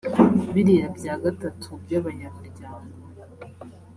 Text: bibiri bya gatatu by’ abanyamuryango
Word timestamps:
bibiri 0.41 0.75
bya 0.97 1.13
gatatu 1.23 1.67
by’ 1.83 1.91
abanyamuryango 1.99 2.93